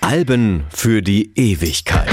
Alben 0.00 0.64
für 0.70 1.02
die 1.02 1.32
Ewigkeit. 1.34 2.08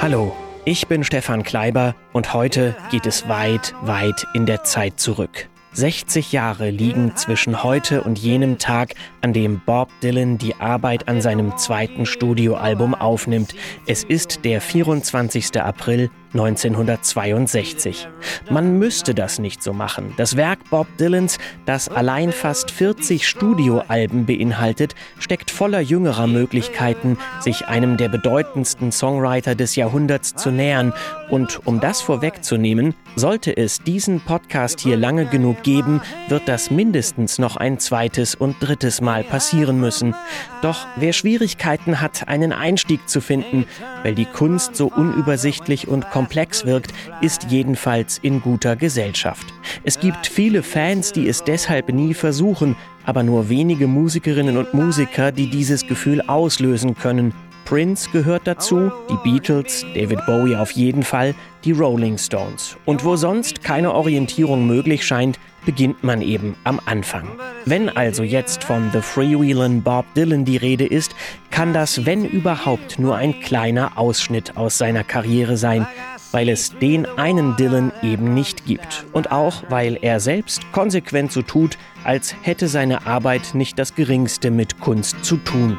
Hallo, 0.00 0.36
ich 0.64 0.88
bin 0.88 1.04
Stefan 1.04 1.44
Kleiber 1.44 1.94
und 2.12 2.34
heute 2.34 2.74
geht 2.90 3.06
es 3.06 3.28
weit, 3.28 3.74
weit 3.82 4.26
in 4.34 4.46
der 4.46 4.64
Zeit 4.64 4.98
zurück. 4.98 5.48
60 5.74 6.32
Jahre 6.32 6.70
liegen 6.70 7.16
zwischen 7.16 7.62
heute 7.62 8.02
und 8.02 8.18
jenem 8.18 8.58
Tag, 8.58 8.94
an 9.22 9.32
dem 9.32 9.60
Bob 9.64 9.88
Dylan 10.02 10.36
die 10.36 10.54
Arbeit 10.56 11.08
an 11.08 11.20
seinem 11.20 11.56
zweiten 11.56 12.04
Studioalbum 12.04 12.94
aufnimmt. 12.94 13.54
Es 13.86 14.04
ist 14.04 14.44
der 14.44 14.60
24. 14.60 15.60
April 15.62 16.10
1962. 16.34 18.08
Man 18.50 18.78
müsste 18.78 19.14
das 19.14 19.38
nicht 19.38 19.62
so 19.62 19.72
machen. 19.72 20.14
Das 20.16 20.36
Werk 20.36 20.58
Bob 20.70 20.86
Dylans, 20.98 21.38
das 21.66 21.88
allein 21.88 22.32
fast 22.32 22.70
40 22.70 23.28
Studioalben 23.28 24.24
beinhaltet, 24.24 24.94
steckt 25.18 25.50
voller 25.50 25.80
jüngerer 25.80 26.26
Möglichkeiten, 26.26 27.18
sich 27.40 27.66
einem 27.66 27.98
der 27.98 28.08
bedeutendsten 28.08 28.92
Songwriter 28.92 29.54
des 29.54 29.76
Jahrhunderts 29.76 30.34
zu 30.34 30.50
nähern. 30.50 30.94
Und 31.32 31.66
um 31.66 31.80
das 31.80 32.02
vorwegzunehmen, 32.02 32.92
sollte 33.16 33.56
es 33.56 33.78
diesen 33.78 34.20
Podcast 34.20 34.80
hier 34.80 34.98
lange 34.98 35.24
genug 35.24 35.62
geben, 35.62 36.02
wird 36.28 36.46
das 36.46 36.70
mindestens 36.70 37.38
noch 37.38 37.56
ein 37.56 37.78
zweites 37.78 38.34
und 38.34 38.56
drittes 38.60 39.00
Mal 39.00 39.24
passieren 39.24 39.80
müssen. 39.80 40.14
Doch 40.60 40.86
wer 40.96 41.14
Schwierigkeiten 41.14 42.02
hat, 42.02 42.28
einen 42.28 42.52
Einstieg 42.52 43.08
zu 43.08 43.22
finden, 43.22 43.64
weil 44.02 44.14
die 44.14 44.26
Kunst 44.26 44.76
so 44.76 44.88
unübersichtlich 44.88 45.88
und 45.88 46.10
komplex 46.10 46.66
wirkt, 46.66 46.92
ist 47.22 47.44
jedenfalls 47.44 48.18
in 48.18 48.42
guter 48.42 48.76
Gesellschaft. 48.76 49.46
Es 49.84 49.98
gibt 50.00 50.26
viele 50.26 50.62
Fans, 50.62 51.12
die 51.12 51.26
es 51.28 51.42
deshalb 51.42 51.88
nie 51.94 52.12
versuchen, 52.12 52.76
aber 53.06 53.22
nur 53.22 53.48
wenige 53.48 53.86
Musikerinnen 53.86 54.58
und 54.58 54.74
Musiker, 54.74 55.32
die 55.32 55.48
dieses 55.48 55.86
Gefühl 55.86 56.20
auslösen 56.20 56.94
können. 56.94 57.32
Prince 57.64 58.10
gehört 58.10 58.46
dazu, 58.46 58.90
die 59.10 59.16
Beatles, 59.22 59.84
David 59.94 60.24
Bowie 60.26 60.56
auf 60.56 60.70
jeden 60.72 61.02
Fall, 61.02 61.34
die 61.64 61.72
Rolling 61.72 62.18
Stones. 62.18 62.76
Und 62.84 63.04
wo 63.04 63.16
sonst 63.16 63.62
keine 63.62 63.92
Orientierung 63.92 64.66
möglich 64.66 65.06
scheint, 65.06 65.38
beginnt 65.64 66.02
man 66.02 66.22
eben 66.22 66.56
am 66.64 66.80
Anfang. 66.86 67.28
Wenn 67.64 67.88
also 67.88 68.22
jetzt 68.22 68.64
von 68.64 68.90
The 68.92 69.00
Freewheelin' 69.00 69.82
Bob 69.82 70.04
Dylan 70.14 70.44
die 70.44 70.56
Rede 70.56 70.86
ist, 70.86 71.14
kann 71.50 71.72
das, 71.72 72.04
wenn 72.04 72.24
überhaupt, 72.24 72.98
nur 72.98 73.16
ein 73.16 73.40
kleiner 73.40 73.96
Ausschnitt 73.96 74.56
aus 74.56 74.78
seiner 74.78 75.04
Karriere 75.04 75.56
sein, 75.56 75.86
weil 76.32 76.48
es 76.48 76.76
den 76.78 77.06
einen 77.18 77.56
Dylan 77.56 77.92
eben 78.02 78.34
nicht 78.34 78.66
gibt. 78.66 79.04
Und 79.12 79.30
auch, 79.30 79.62
weil 79.68 79.98
er 80.00 80.18
selbst 80.18 80.70
konsequent 80.72 81.30
so 81.30 81.42
tut, 81.42 81.78
als 82.04 82.34
hätte 82.42 82.68
seine 82.68 83.06
Arbeit 83.06 83.54
nicht 83.54 83.78
das 83.78 83.94
geringste 83.94 84.50
mit 84.50 84.80
Kunst 84.80 85.24
zu 85.24 85.36
tun. 85.36 85.78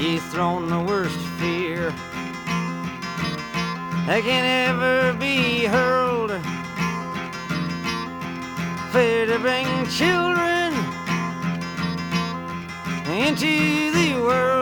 He's 0.00 0.24
thrown 0.32 0.70
the 0.70 0.80
worst 0.80 1.18
fear 1.38 1.90
that 4.06 4.22
can 4.22 4.70
ever 4.70 5.12
be 5.18 5.66
hurled. 5.66 6.30
Fear 8.92 9.26
to 9.26 9.38
bring 9.40 9.66
children 9.88 10.72
into 13.14 13.92
the 13.92 14.14
world. 14.22 14.59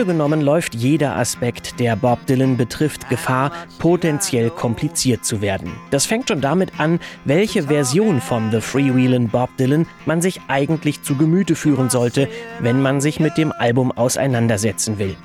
Grunde 0.00 0.14
genommen 0.14 0.40
läuft 0.40 0.74
jeder 0.74 1.16
Aspekt, 1.16 1.78
der 1.78 1.94
Bob 1.94 2.24
Dylan 2.24 2.56
betrifft, 2.56 3.10
Gefahr, 3.10 3.52
potenziell 3.78 4.48
kompliziert 4.48 5.26
zu 5.26 5.42
werden. 5.42 5.72
Das 5.90 6.06
fängt 6.06 6.28
schon 6.28 6.40
damit 6.40 6.80
an, 6.80 7.00
welche 7.26 7.64
Version 7.64 8.22
von 8.22 8.50
The 8.50 8.62
Freewheelin' 8.62 9.28
Bob 9.28 9.54
Dylan 9.58 9.86
man 10.06 10.22
sich 10.22 10.40
eigentlich 10.48 11.02
zu 11.02 11.16
Gemüte 11.16 11.54
führen 11.54 11.90
sollte, 11.90 12.30
wenn 12.60 12.80
man 12.80 13.02
sich 13.02 13.20
mit 13.20 13.36
dem 13.36 13.52
Album 13.52 13.92
auseinandersetzen 13.92 14.98
will. 14.98 15.16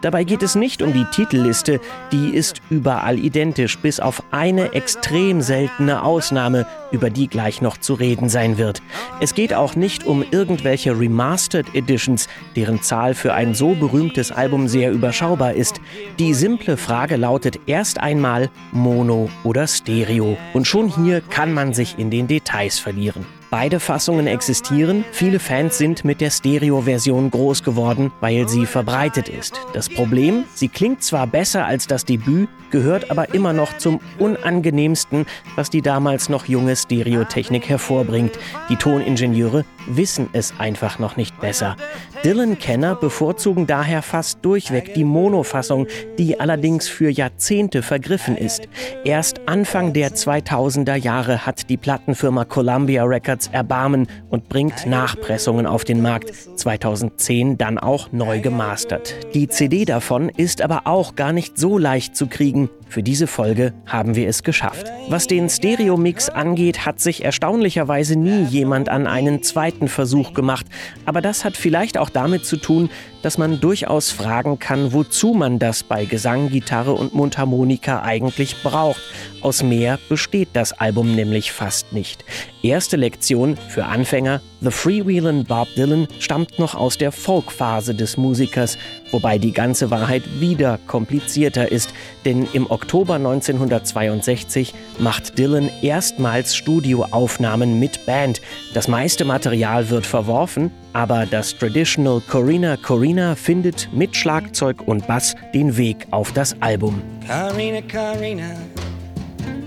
Dabei 0.00 0.24
geht 0.24 0.42
es 0.42 0.54
nicht 0.54 0.82
um 0.82 0.92
die 0.92 1.04
Titelliste, 1.06 1.80
die 2.12 2.30
ist 2.30 2.60
überall 2.70 3.18
identisch, 3.18 3.78
bis 3.78 4.00
auf 4.00 4.22
eine 4.30 4.72
extrem 4.72 5.40
seltene 5.40 6.02
Ausnahme, 6.02 6.66
über 6.92 7.10
die 7.10 7.28
gleich 7.28 7.60
noch 7.60 7.76
zu 7.76 7.94
reden 7.94 8.28
sein 8.28 8.58
wird. 8.58 8.82
Es 9.20 9.34
geht 9.34 9.54
auch 9.54 9.76
nicht 9.76 10.06
um 10.06 10.24
irgendwelche 10.30 10.98
Remastered 10.98 11.74
Editions, 11.74 12.28
deren 12.56 12.82
Zahl 12.82 13.14
für 13.14 13.34
ein 13.34 13.54
so 13.54 13.74
berühmtes 13.74 14.32
Album 14.32 14.68
sehr 14.68 14.92
überschaubar 14.92 15.54
ist. 15.54 15.80
Die 16.18 16.34
simple 16.34 16.76
Frage 16.76 17.16
lautet 17.16 17.60
erst 17.66 17.98
einmal 17.98 18.50
Mono 18.72 19.30
oder 19.42 19.66
Stereo. 19.66 20.36
Und 20.52 20.66
schon 20.66 20.88
hier 20.88 21.20
kann 21.20 21.52
man 21.52 21.74
sich 21.74 21.98
in 21.98 22.10
den 22.10 22.26
Details 22.26 22.78
verlieren. 22.78 23.26
Beide 23.54 23.78
Fassungen 23.78 24.26
existieren. 24.26 25.04
Viele 25.12 25.38
Fans 25.38 25.78
sind 25.78 26.04
mit 26.04 26.20
der 26.20 26.30
Stereo-Version 26.30 27.30
groß 27.30 27.62
geworden, 27.62 28.10
weil 28.18 28.48
sie 28.48 28.66
verbreitet 28.66 29.28
ist. 29.28 29.60
Das 29.72 29.88
Problem, 29.88 30.42
sie 30.56 30.68
klingt 30.68 31.04
zwar 31.04 31.28
besser 31.28 31.64
als 31.64 31.86
das 31.86 32.04
Debüt, 32.04 32.48
gehört 32.72 33.12
aber 33.12 33.32
immer 33.32 33.52
noch 33.52 33.78
zum 33.78 34.00
unangenehmsten, 34.18 35.24
was 35.54 35.70
die 35.70 35.82
damals 35.82 36.28
noch 36.28 36.46
junge 36.46 36.74
Stereotechnik 36.74 37.68
hervorbringt. 37.68 38.36
Die 38.70 38.76
Toningenieure 38.76 39.64
wissen 39.86 40.30
es 40.32 40.52
einfach 40.58 40.98
noch 40.98 41.16
nicht 41.16 41.38
besser. 41.38 41.76
Dylan-Kenner 42.24 42.94
bevorzugen 42.94 43.66
daher 43.66 44.00
fast 44.00 44.42
durchweg 44.42 44.94
die 44.94 45.04
Mono-Fassung, 45.04 45.86
die 46.16 46.40
allerdings 46.40 46.88
für 46.88 47.10
Jahrzehnte 47.10 47.82
vergriffen 47.82 48.38
ist. 48.38 48.66
Erst 49.04 49.42
Anfang 49.46 49.92
der 49.92 50.14
2000er 50.14 50.94
Jahre 50.94 51.44
hat 51.44 51.68
die 51.68 51.76
Plattenfirma 51.76 52.46
Columbia 52.46 53.04
Records 53.04 53.48
Erbarmen 53.52 54.06
und 54.30 54.48
bringt 54.48 54.86
Nachpressungen 54.86 55.66
auf 55.66 55.84
den 55.84 56.00
Markt, 56.00 56.32
2010 56.34 57.58
dann 57.58 57.78
auch 57.78 58.10
neu 58.10 58.40
gemastert. 58.40 59.14
Die 59.34 59.48
CD 59.48 59.84
davon 59.84 60.30
ist 60.30 60.62
aber 60.62 60.86
auch 60.86 61.16
gar 61.16 61.34
nicht 61.34 61.58
so 61.58 61.76
leicht 61.76 62.16
zu 62.16 62.26
kriegen. 62.26 62.70
Für 62.94 63.02
diese 63.02 63.26
Folge 63.26 63.72
haben 63.86 64.14
wir 64.14 64.28
es 64.28 64.44
geschafft. 64.44 64.86
Was 65.08 65.26
den 65.26 65.50
Stereo-Mix 65.50 66.28
angeht, 66.28 66.86
hat 66.86 67.00
sich 67.00 67.24
erstaunlicherweise 67.24 68.14
nie 68.14 68.44
jemand 68.44 68.88
an 68.88 69.08
einen 69.08 69.42
zweiten 69.42 69.88
Versuch 69.88 70.32
gemacht. 70.32 70.64
Aber 71.04 71.20
das 71.20 71.44
hat 71.44 71.56
vielleicht 71.56 71.98
auch 71.98 72.08
damit 72.08 72.46
zu 72.46 72.56
tun, 72.56 72.90
dass 73.24 73.38
man 73.38 73.58
durchaus 73.58 74.10
fragen 74.10 74.58
kann, 74.58 74.92
wozu 74.92 75.32
man 75.32 75.58
das 75.58 75.82
bei 75.82 76.04
Gesang, 76.04 76.50
Gitarre 76.50 76.92
und 76.92 77.14
Mundharmonika 77.14 78.02
eigentlich 78.02 78.62
braucht. 78.62 79.00
Aus 79.40 79.62
mehr 79.62 79.98
besteht 80.10 80.50
das 80.52 80.72
Album 80.72 81.14
nämlich 81.14 81.50
fast 81.50 81.94
nicht. 81.94 82.22
Erste 82.62 82.96
Lektion 82.96 83.56
für 83.56 83.86
Anfänger, 83.86 84.42
The 84.60 84.70
Freewheelin' 84.70 85.44
Bob 85.44 85.68
Dylan 85.74 86.06
stammt 86.18 86.58
noch 86.58 86.74
aus 86.74 86.98
der 86.98 87.12
Folkphase 87.12 87.94
des 87.94 88.18
Musikers, 88.18 88.76
wobei 89.10 89.38
die 89.38 89.52
ganze 89.52 89.90
Wahrheit 89.90 90.22
wieder 90.40 90.78
komplizierter 90.86 91.72
ist, 91.72 91.94
denn 92.26 92.46
im 92.52 92.70
Oktober 92.70 93.14
1962 93.14 94.74
macht 94.98 95.38
Dylan 95.38 95.70
erstmals 95.80 96.54
Studioaufnahmen 96.54 97.78
mit 97.78 98.04
Band. 98.04 98.42
Das 98.74 98.86
meiste 98.86 99.24
Material 99.24 99.88
wird 99.88 100.04
verworfen, 100.04 100.70
aber 100.94 101.26
das 101.26 101.54
Traditional 101.58 102.22
Corina 102.26 102.78
Corina 102.78 103.34
findet 103.34 103.90
mit 103.92 104.16
Schlagzeug 104.16 104.80
und 104.86 105.06
Bass 105.06 105.34
den 105.52 105.76
Weg 105.76 106.06
auf 106.10 106.32
das 106.32 106.56
Album. 106.60 107.02
Corina, 107.26 107.82
Corina, 107.82 108.56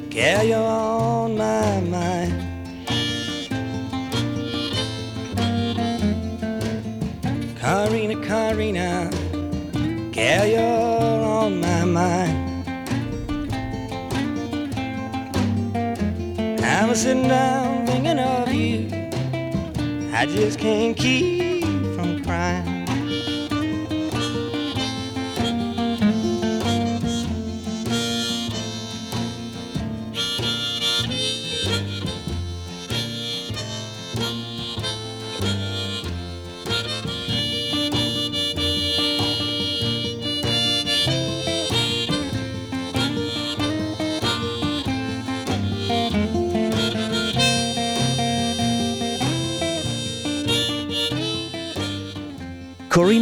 carry 0.09 0.55
on 0.55 1.37
my 1.37 1.79
mind. 1.81 2.57
Carina, 8.27 9.09
girl, 10.11 10.45
you're 10.45 10.59
on 10.59 11.59
my 11.61 11.85
mind. 11.85 12.65
I 16.61 16.85
was 16.85 17.01
sitting 17.01 17.27
down 17.27 17.85
thinking 17.85 18.19
of 18.19 18.51
you. 18.51 18.56
I 20.19 20.25
just 20.25 20.57
can't 20.57 20.97
keep 20.97 21.56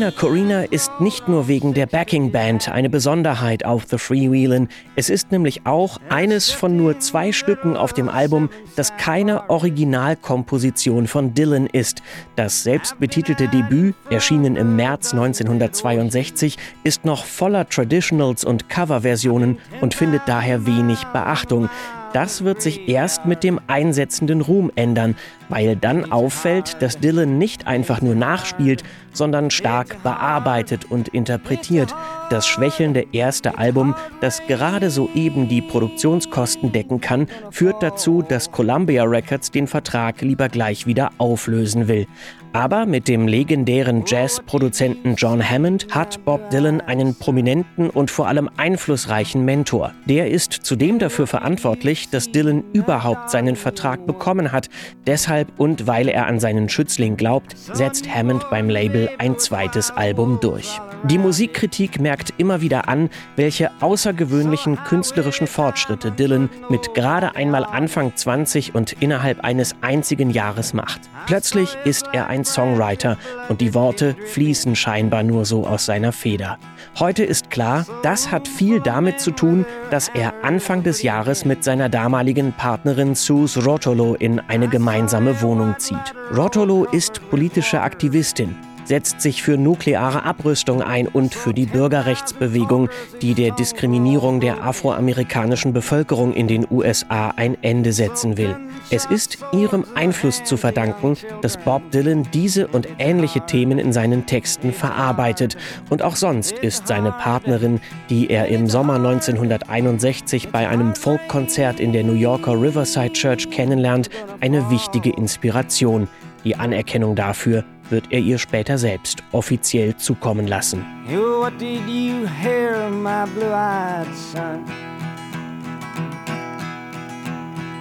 Corina 0.06 0.12
Corina 0.12 0.64
ist 0.64 0.92
nicht 1.00 1.28
nur 1.28 1.48
wegen 1.48 1.74
der 1.74 1.88
Backing 1.88 2.32
Band 2.32 2.70
eine 2.70 2.92
Besonderheit 2.92 3.66
auf 3.66 3.86
The 3.90 3.98
Freewheelin. 3.98 4.68
Es 4.96 5.10
ist 5.10 5.32
nämlich 5.32 5.66
auch 5.66 5.98
eines 6.10 6.52
von 6.52 6.78
nur 6.78 7.00
zwei 7.00 7.32
Stücken 7.32 7.76
auf 7.76 7.92
dem 7.92 8.08
Album, 8.08 8.50
das 8.76 8.96
keine 8.98 9.50
Originalkomposition 9.50 11.08
von 11.08 11.34
Dylan 11.34 11.66
ist. 11.66 12.04
Das 12.36 12.62
selbstbetitelte 12.62 13.48
Debüt, 13.48 13.96
erschienen 14.12 14.56
im 14.58 14.76
März 14.76 15.14
1962, 15.14 16.58
ist 16.84 17.06
noch 17.06 17.26
voller 17.26 17.68
Traditionals 17.68 18.46
und 18.46 18.70
Coverversionen 18.70 19.58
und 19.82 19.96
findet 19.96 20.22
daher 20.28 20.68
wenig 20.68 21.04
Beachtung. 21.14 21.70
Das 22.16 22.46
wird 22.46 22.62
sich 22.62 22.88
erst 22.88 23.26
mit 23.26 23.44
dem 23.44 23.60
einsetzenden 23.68 24.40
Ruhm 24.40 24.72
ändern, 24.78 25.18
weil 25.50 25.76
dann 25.76 26.14
auffällt, 26.14 26.82
dass 26.82 26.98
Dylan 26.98 27.38
nicht 27.38 27.68
einfach 27.68 28.02
nur 28.02 28.16
nachspielt, 28.16 28.84
sondern 29.12 29.52
stark 29.52 30.02
bearbeitet 30.02 30.90
und 30.90 31.10
interpretiert. 31.10 31.94
Das 32.30 32.48
schwächelnde 32.48 33.06
erste 33.12 33.58
Album, 33.58 33.96
das 34.22 34.42
gerade 34.48 34.92
soeben 34.92 35.50
die 35.50 35.62
Produktionskosten 35.62 36.72
decken 36.72 37.02
kann, 37.02 37.28
führt 37.52 37.84
dazu, 37.84 38.22
dass 38.22 38.50
Columbia 38.50 39.04
Records 39.04 39.52
den 39.52 39.68
Vertrag 39.68 40.22
lieber 40.22 40.48
gleich 40.48 40.88
wieder 40.88 41.12
auflösen 41.18 41.90
will. 41.90 42.08
Aber 42.56 42.86
mit 42.86 43.10
dem 43.10 43.28
legendären 43.28 44.06
Jazzproduzenten 44.08 45.16
John 45.16 45.44
Hammond 45.44 45.88
hat 45.94 46.24
Bob 46.24 46.50
Dylan 46.52 46.80
einen 46.80 47.14
prominenten 47.14 47.90
und 47.90 48.10
vor 48.10 48.30
allem 48.30 48.50
einflussreichen 48.56 49.44
Mentor. 49.44 49.92
Der 50.06 50.32
ist 50.32 50.54
zudem 50.54 50.98
dafür 50.98 51.28
verantwortlich, 51.28 52.10
dass 52.12 52.32
Dylan 52.32 52.64
überhaupt 52.72 53.30
seinen 53.30 53.58
Vertrag 53.58 54.06
bekommen 54.06 54.54
hat. 54.54 54.70
Deshalb 55.06 55.50
und 55.58 55.86
weil 55.86 56.08
er 56.08 56.28
an 56.28 56.40
seinen 56.40 56.70
Schützling 56.70 57.18
glaubt, 57.18 57.58
setzt 57.58 58.08
Hammond 58.08 58.50
beim 58.50 58.70
Label 58.70 59.10
ein 59.18 59.38
zweites 59.38 59.92
Album 59.92 60.40
durch. 60.40 60.80
Die 61.04 61.18
Musikkritik 61.18 62.00
merkt 62.00 62.34
immer 62.38 62.62
wieder 62.62 62.88
an, 62.88 63.10
welche 63.36 63.70
außergewöhnlichen 63.82 64.84
künstlerischen 64.86 65.46
Fortschritte 65.46 66.12
Dylan 66.12 66.50
mit 66.70 66.94
gerade 66.96 67.36
einmal 67.36 67.64
Anfang 67.64 68.16
20 68.16 68.74
und 68.74 68.94
innerhalb 68.94 69.44
eines 69.44 69.76
einzigen 69.82 70.32
Jahres 70.32 70.74
macht. 70.74 71.02
Plötzlich 71.28 71.78
ist 71.86 72.08
er 72.14 72.28
ein 72.28 72.44
Songwriter 72.44 73.18
und 73.50 73.62
die 73.62 73.74
Worte 73.74 74.16
fließen 74.26 74.76
scheinbar 74.76 75.24
nur 75.24 75.46
so 75.46 75.68
aus 75.68 75.86
seiner 75.86 76.12
Feder. 76.12 76.58
Heute 76.98 77.24
ist 77.24 77.50
klar, 77.50 77.86
das 78.02 78.32
hat 78.32 78.48
viel 78.48 78.80
damit 78.80 79.20
zu 79.20 79.32
tun, 79.32 79.66
dass 79.92 80.10
er 80.10 80.34
Anfang 80.44 80.84
des 80.84 81.04
Jahres 81.04 81.46
mit 81.46 81.64
seiner 81.64 81.90
damaligen 81.90 82.54
Partnerin 82.54 83.16
Sus 83.16 83.64
Rotolo 83.64 84.16
in 84.16 84.40
eine 84.40 84.68
gemeinsame 84.68 85.42
Wohnung 85.42 85.76
zieht. 85.78 86.14
Rotolo 86.36 86.86
ist 86.86 87.22
politische 87.30 87.82
Aktivistin 87.82 88.56
setzt 88.86 89.22
sich 89.22 89.44
für 89.44 89.58
nukleare 89.58 90.24
Abrüstung 90.24 90.82
ein 90.82 91.08
und 91.08 91.34
für 91.34 91.54
die 91.54 91.66
Bürgerrechtsbewegung, 91.66 92.90
die 93.22 93.34
der 93.34 93.52
Diskriminierung 93.52 94.40
der 94.40 94.64
afroamerikanischen 94.64 95.74
Bevölkerung 95.74 96.34
in 96.34 96.48
den 96.48 96.66
USA 96.70 97.34
ein 97.36 97.58
Ende 97.62 97.92
setzen 97.92 98.38
will. 98.38 98.56
Es 98.90 99.06
ist 99.06 99.40
ihrem 99.52 99.86
Einfluss 99.96 100.44
zu 100.44 100.58
verdanken, 100.58 101.18
dass 101.42 101.58
Bob 101.58 101.92
Dylan 101.92 102.28
diese 102.34 102.68
und 102.68 102.88
ähnliche 103.00 103.42
Themen 103.46 103.80
in 103.80 103.92
seinen 103.92 104.26
Texten 104.26 104.72
verarbeitet. 104.72 105.58
Und 105.90 106.02
auch 106.02 106.16
sonst 106.16 106.54
ist 106.60 106.88
seine 106.88 107.12
Partnerin, 107.12 107.82
die 108.10 108.30
er 108.30 108.48
im 108.48 108.68
Sommer 108.68 108.96
1961 108.96 110.50
bei 110.50 110.68
einem 110.68 110.96
Folkkonzert 110.96 111.80
in 111.80 111.94
der 111.94 112.04
New 112.04 112.14
Yorker 112.14 112.54
Riverside 112.54 113.14
Church 113.14 113.50
kennenlernt, 113.50 114.10
eine 114.40 114.70
wichtige 114.70 115.12
Inspiration. 115.12 116.08
Die 116.44 116.56
Anerkennung 116.56 117.16
dafür 117.16 117.66
wird 117.90 118.12
er 118.12 118.20
ihr 118.20 118.38
später 118.38 118.78
selbst 118.78 119.24
offiziell 119.32 119.96
zukommen 119.98 120.48
lassen. 120.48 120.86
What 121.08 121.60
did 121.60 121.88
you 121.88 122.28
hear, 122.28 122.90
my 122.90 123.26
blue-eyed 123.26 124.08
son? 124.16 124.66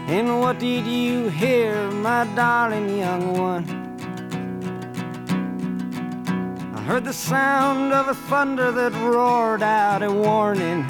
And 0.09 0.41
what 0.41 0.59
did 0.59 0.87
you 0.87 1.31
hear, 1.31 1.91
my 1.91 2.27
darling 2.37 2.99
young 2.99 3.39
one? 3.39 3.65
I 6.75 6.81
heard 6.83 7.05
the 7.05 7.12
sound 7.12 7.93
of 7.93 8.09
a 8.09 8.15
thunder 8.29 8.71
that 8.71 8.93
roared 8.93 9.62
out 9.62 10.03
a 10.03 10.12
warning. 10.12 10.85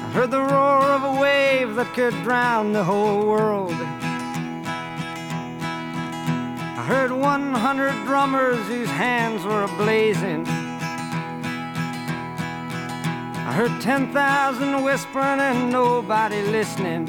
I 0.00 0.10
heard 0.14 0.30
the 0.30 0.40
roar 0.40 0.82
of 0.84 1.02
a 1.02 1.20
wave 1.20 1.74
that 1.74 1.92
could 1.94 2.14
drown 2.22 2.72
the 2.72 2.84
whole 2.84 3.26
world. 3.26 3.74
Heard 6.88 7.12
100 7.12 8.06
drummers 8.06 8.66
whose 8.66 8.88
hands 8.88 9.44
were 9.44 9.66
ablazing. 9.66 10.46
I 13.46 13.52
heard 13.52 13.78
10,000 13.82 14.82
whispering 14.82 15.38
and 15.38 15.70
nobody 15.70 16.40
listening. 16.40 17.06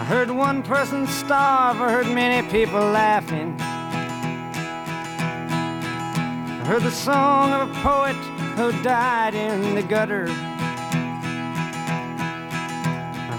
I 0.00 0.04
heard 0.08 0.30
one 0.30 0.62
person 0.62 1.06
starve, 1.06 1.78
I 1.78 1.92
heard 1.92 2.06
many 2.06 2.48
people 2.48 2.80
laughing. 2.80 3.54
I 6.58 6.64
heard 6.64 6.84
the 6.84 6.90
song 6.90 7.52
of 7.52 7.68
a 7.68 7.74
poet 7.82 8.16
who 8.56 8.72
died 8.82 9.34
in 9.34 9.74
the 9.74 9.82
gutter 9.82 10.26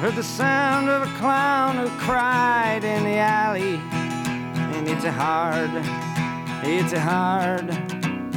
heard 0.03 0.15
the 0.15 0.21
sound 0.21 0.89
of 0.89 1.01
a 1.01 1.05
clown 1.17 1.77
who 1.77 1.87
cried 1.97 2.83
in 2.83 3.05
the 3.05 3.15
alley. 3.15 3.79
And 4.75 4.85
it's 4.85 5.05
a 5.05 5.11
hard, 5.13 5.69
it's 6.61 6.91
a 6.91 6.99
hard, 6.99 7.69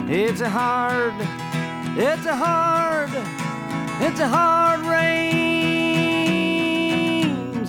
it's 0.08 0.40
a 0.40 0.48
hard, 0.48 1.14
it's 1.98 2.24
a 2.24 2.36
hard, 2.36 3.10
it's 4.00 4.20
a 4.20 4.28
hard 4.28 4.80
rains 4.86 5.26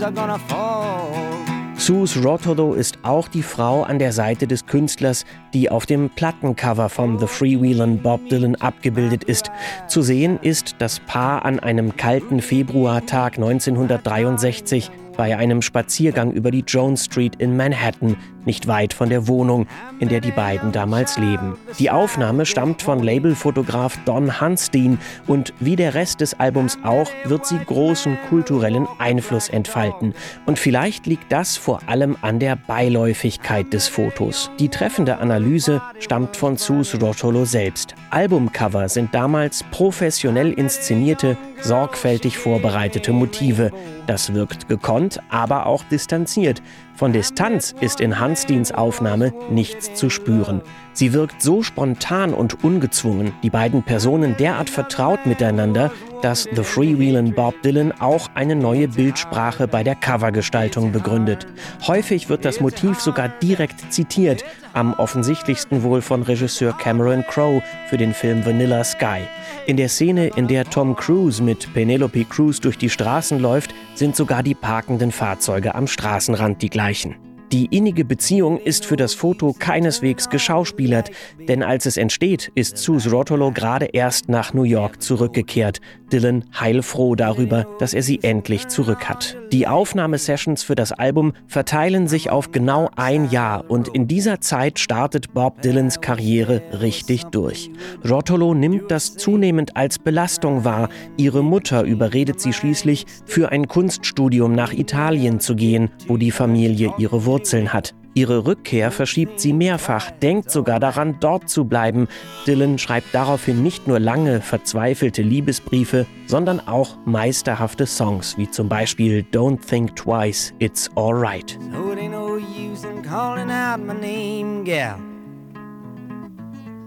are 0.03 0.11
gonna 0.11 0.37
fall. 0.37 1.36
Sus 1.79 2.17
Rotodo 2.23 2.73
ist 2.73 2.97
auch 3.03 3.27
die 3.27 3.43
Frau 3.43 3.83
an 3.83 3.99
der 3.99 4.11
Seite 4.11 4.47
des 4.47 4.65
Künstlers, 4.65 5.25
die 5.53 5.69
auf 5.69 5.85
dem 5.85 6.09
Plattencover 6.09 6.89
vom 6.89 7.19
The 7.19 7.27
Freewheelin' 7.27 8.01
Bob 8.01 8.27
Dylan 8.29 8.55
abgebildet 8.55 9.23
ist. 9.23 9.51
Zu 9.87 10.01
sehen 10.01 10.39
ist 10.41 10.77
das 10.79 10.99
Paar 11.01 11.45
an 11.45 11.59
einem 11.59 11.95
kalten 11.95 12.41
Februartag 12.41 13.35
1963 13.37 14.89
bei 15.17 15.35
einem 15.35 15.61
Spaziergang 15.61 16.31
über 16.31 16.51
die 16.51 16.63
Jones 16.65 17.05
Street 17.05 17.35
in 17.37 17.57
Manhattan, 17.57 18.15
nicht 18.45 18.67
weit 18.67 18.93
von 18.93 19.09
der 19.09 19.27
Wohnung, 19.27 19.67
in 19.99 20.07
der 20.07 20.21
die 20.21 20.31
beiden 20.31 20.71
damals 20.71 21.17
leben. 21.17 21.57
Die 21.79 21.91
Aufnahme 21.91 22.45
stammt 22.45 22.81
von 22.81 23.03
Labelfotograf 23.03 23.97
Don 24.05 24.39
Hunstein 24.39 24.99
und 25.27 25.53
wie 25.59 25.75
der 25.75 25.95
Rest 25.95 26.21
des 26.21 26.39
Albums 26.39 26.77
auch, 26.83 27.09
wird 27.25 27.45
sie 27.45 27.59
großen 27.59 28.17
kulturellen 28.29 28.87
Einfluss 28.99 29.49
entfalten. 29.49 30.13
Und 30.45 30.59
vielleicht 30.59 31.07
liegt 31.07 31.31
das 31.31 31.57
vor 31.57 31.81
allem 31.87 32.15
an 32.21 32.39
der 32.39 32.55
Beiläufigkeit 32.55 33.73
des 33.73 33.87
Fotos. 33.87 34.49
Die 34.59 34.69
treffende 34.69 35.17
Analyse 35.17 35.81
stammt 35.99 36.37
von 36.37 36.55
Sus 36.57 36.95
Rotolo 37.01 37.43
selbst. 37.43 37.95
Albumcover 38.11 38.87
sind 38.87 39.13
damals 39.13 39.63
professionell 39.71 40.53
inszenierte, 40.53 41.37
sorgfältig 41.61 42.37
vorbereitete 42.37 43.11
Motive. 43.11 43.71
Das 44.05 44.33
wirkt 44.33 44.69
gekonnt, 44.69 45.06
aber 45.29 45.65
auch 45.65 45.83
distanziert. 45.83 46.61
Von 46.95 47.13
Distanz 47.13 47.75
ist 47.79 48.01
in 48.01 48.19
Hansteins 48.19 48.71
Aufnahme 48.71 49.31
nichts 49.51 49.93
zu 49.93 50.09
spüren. 50.09 50.61
Sie 50.93 51.13
wirkt 51.13 51.43
so 51.43 51.61
spontan 51.61 52.33
und 52.33 52.63
ungezwungen, 52.63 53.33
die 53.43 53.51
beiden 53.51 53.83
Personen 53.83 54.35
derart 54.35 54.69
vertraut 54.69 55.27
miteinander, 55.27 55.91
dass 56.23 56.47
The 56.55 56.63
Freewheelin' 56.63 57.35
Bob 57.35 57.61
Dylan 57.61 57.93
auch 57.99 58.29
eine 58.33 58.55
neue 58.55 58.87
Bildsprache 58.87 59.67
bei 59.67 59.83
der 59.83 59.93
Covergestaltung 59.93 60.91
begründet. 60.91 61.45
Häufig 61.85 62.29
wird 62.29 62.45
das 62.45 62.59
Motiv 62.59 62.99
sogar 62.99 63.29
direkt 63.29 63.93
zitiert, 63.93 64.43
am 64.73 64.93
offensichtlichsten 64.95 65.83
wohl 65.83 66.01
von 66.01 66.23
Regisseur 66.23 66.75
Cameron 66.75 67.23
Crowe 67.27 67.61
für 67.89 67.97
den 67.97 68.15
Film 68.15 68.43
Vanilla 68.43 68.83
Sky. 68.83 69.21
In 69.67 69.77
der 69.77 69.89
Szene, 69.89 70.27
in 70.35 70.47
der 70.47 70.65
Tom 70.65 70.95
Cruise 70.95 71.43
mit 71.43 71.71
Penelope 71.75 72.25
Cruz 72.25 72.59
durch 72.59 72.79
die 72.79 72.89
Straßen 72.89 73.39
läuft, 73.39 73.75
sind 73.97 74.15
sogar 74.15 74.43
die 74.43 74.55
parkenden 74.55 75.11
Fahrzeuge 75.11 75.75
am 75.75 75.87
Straßenrand 75.87 76.61
die 76.61 76.69
gleichen. 76.69 77.26
Die 77.53 77.67
innige 77.67 78.03
Beziehung 78.03 78.59
ist 78.59 78.85
für 78.85 78.97
das 78.97 79.13
Foto 79.13 79.55
keineswegs 79.57 80.29
geschauspielert, 80.29 81.11
denn 81.47 81.63
als 81.63 81.85
es 81.85 81.95
entsteht, 81.95 82.51
ist 82.55 82.77
Sus 82.77 83.09
Rotolo 83.09 83.51
gerade 83.53 83.85
erst 83.85 84.27
nach 84.27 84.53
New 84.53 84.63
York 84.63 85.01
zurückgekehrt. 85.01 85.79
Dylan 86.11 86.43
heilfroh 86.59 87.15
darüber, 87.15 87.65
dass 87.79 87.93
er 87.93 88.03
sie 88.03 88.19
endlich 88.21 88.67
zurück 88.67 89.07
hat. 89.07 89.37
Die 89.53 89.65
Aufnahmesessions 89.67 90.63
für 90.63 90.75
das 90.75 90.91
Album 90.91 91.33
verteilen 91.47 92.07
sich 92.09 92.29
auf 92.29 92.51
genau 92.51 92.89
ein 92.97 93.29
Jahr 93.29 93.69
und 93.69 93.87
in 93.89 94.07
dieser 94.07 94.41
Zeit 94.41 94.77
startet 94.77 95.33
Bob 95.33 95.61
Dylans 95.61 96.01
Karriere 96.01 96.61
richtig 96.81 97.23
durch. 97.25 97.69
Rotolo 98.07 98.53
nimmt 98.53 98.91
das 98.91 99.15
zunehmend 99.15 99.77
als 99.77 99.99
Belastung 99.99 100.65
wahr. 100.65 100.89
Ihre 101.15 101.43
Mutter 101.43 101.83
überredet 101.83 102.41
sie 102.41 102.51
schließlich, 102.51 103.05
für 103.25 103.51
ein 103.51 103.69
Kunststudium 103.69 104.51
nach 104.51 104.73
Italien 104.73 105.39
zu 105.39 105.55
gehen, 105.55 105.89
wo 106.07 106.17
die 106.17 106.31
Familie 106.31 106.93
ihre 106.97 107.25
Wurzeln 107.25 107.36
Wurzeln 107.37 107.71
hat. 107.71 107.93
Ihre 108.15 108.47
Rückkehr 108.47 108.89
verschiebt 108.89 109.39
sie 109.39 109.53
mehrfach, 109.53 110.09
denkt 110.09 110.49
sogar 110.49 110.79
daran, 110.79 111.17
dort 111.19 111.51
zu 111.51 111.65
bleiben. 111.65 112.07
Dylan 112.47 112.79
schreibt 112.79 113.13
daraufhin 113.13 113.61
nicht 113.61 113.87
nur 113.87 113.99
lange, 113.99 114.41
verzweifelte 114.41 115.21
Liebesbriefe, 115.21 116.07
sondern 116.25 116.59
auch 116.59 116.97
meisterhafte 117.05 117.85
Songs, 117.85 118.35
wie 118.35 118.49
zum 118.49 118.69
Beispiel 118.69 119.23
Don't 119.31 119.59
Think 119.63 119.95
Twice, 119.95 120.51
It's 120.57 120.89
Alright. 120.95 121.59
So 121.71 121.91
it 121.91 121.99
ain't 121.99 122.11
no 122.11 122.37
use 122.37 122.83
in 122.87 123.03
calling 123.03 123.51
out 123.51 123.85
my 123.85 123.93
name, 123.93 124.63
gal, 124.63 124.97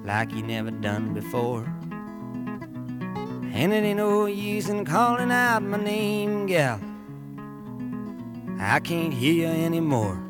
like 0.05 0.35
you 0.35 0.43
never 0.43 0.73
done 0.73 1.15
before. 1.15 1.65
And 3.55 3.73
it 3.73 3.85
ain't 3.85 3.99
no 3.99 4.27
use 4.27 4.69
in 4.69 4.85
calling 4.85 5.31
out 5.31 5.63
my 5.63 5.79
name, 5.79 6.49
gal. 6.49 6.81
I 8.59 8.81
can't 8.81 9.15
hear 9.15 9.33
you 9.33 9.65
anymore. 9.65 10.30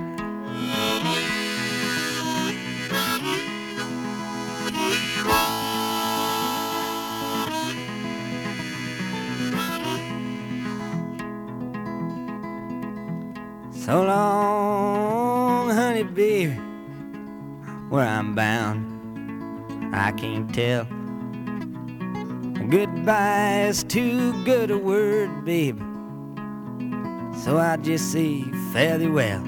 So 13.91 14.03
long, 14.03 15.69
honey, 15.69 16.03
baby, 16.03 16.53
where 17.89 18.07
I'm 18.07 18.33
bound, 18.33 19.93
I 19.93 20.13
can't 20.13 20.55
tell. 20.55 20.85
Goodbye 22.69 23.65
is 23.67 23.83
too 23.83 24.31
good 24.45 24.71
a 24.71 24.77
word, 24.77 25.43
baby. 25.43 25.81
So 27.43 27.57
I 27.57 27.75
just 27.81 28.13
say 28.13 28.43
fairly 28.71 29.09
well. 29.09 29.43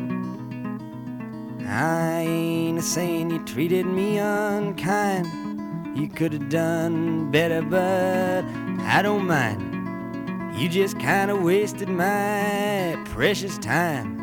I 1.65 2.25
ain't 2.27 2.79
a 2.79 2.81
saying 2.81 3.31
you 3.31 3.45
treated 3.45 3.85
me 3.85 4.17
unkind. 4.17 5.97
You 5.97 6.09
could 6.09 6.33
have 6.33 6.49
done 6.49 7.31
better, 7.31 7.61
but 7.61 8.43
I 8.81 9.01
don't 9.01 9.25
mind. 9.25 10.59
You 10.59 10.67
just 10.67 10.99
kind 10.99 11.31
of 11.31 11.41
wasted 11.41 11.87
my 11.87 13.01
precious 13.05 13.57
time. 13.57 14.22